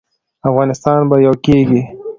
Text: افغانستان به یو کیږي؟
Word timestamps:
افغانستان 0.49 0.99
به 1.09 1.15
یو 1.25 1.35
کیږي؟ 1.45 1.81